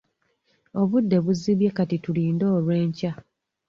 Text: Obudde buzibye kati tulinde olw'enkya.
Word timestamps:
Obudde 0.81 1.17
buzibye 1.25 1.69
kati 1.77 1.95
tulinde 2.03 2.45
olw'enkya. 2.55 3.11